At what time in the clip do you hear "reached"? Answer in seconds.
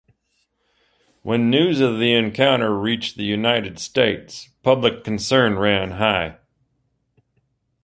2.75-3.17